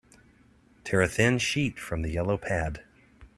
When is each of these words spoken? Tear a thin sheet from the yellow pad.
Tear 0.83 1.01
a 1.03 1.07
thin 1.07 1.37
sheet 1.37 1.77
from 1.77 2.01
the 2.01 2.09
yellow 2.09 2.35
pad. 2.35 2.81